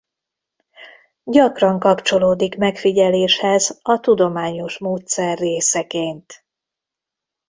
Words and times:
Gyakran 1.23 1.79
kapcsolódik 1.79 2.57
megfigyeléshez 2.57 3.79
a 3.81 3.99
tudományos 3.99 4.77
módszer 4.77 5.37
részeként. 5.37 6.45